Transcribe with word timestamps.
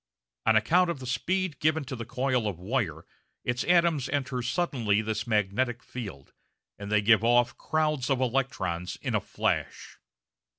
On 0.47 0.55
account 0.55 0.89
of 0.89 0.97
the 0.97 1.05
speed 1.05 1.59
given 1.59 1.83
to 1.85 1.95
the 1.95 2.05
coil 2.07 2.47
of 2.47 2.57
wire 2.57 3.05
its 3.43 3.63
atoms 3.65 4.09
enter 4.09 4.41
suddenly 4.41 4.99
this 5.03 5.27
magnetic 5.27 5.83
field, 5.83 6.33
and 6.79 6.91
they 6.91 7.03
give 7.03 7.23
off 7.23 7.55
crowds 7.59 8.09
of 8.09 8.19
electrons 8.19 8.95
in 8.95 9.13
a 9.13 9.21
flash. 9.21 9.99